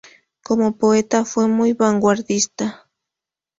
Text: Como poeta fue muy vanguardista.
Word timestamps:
Como 0.41 0.75
poeta 0.79 1.25
fue 1.25 1.47
muy 1.47 1.73
vanguardista. 1.73 2.89